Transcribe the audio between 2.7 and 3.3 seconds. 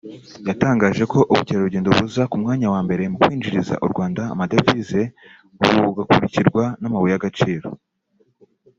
wa mbere mu